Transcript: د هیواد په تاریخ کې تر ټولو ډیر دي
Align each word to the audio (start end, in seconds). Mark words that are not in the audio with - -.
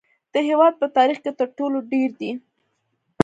د 0.33 0.35
هیواد 0.47 0.73
په 0.81 0.87
تاریخ 0.97 1.17
کې 1.23 1.31
تر 1.39 1.47
ټولو 1.57 1.77
ډیر 1.91 2.09
دي 2.19 2.31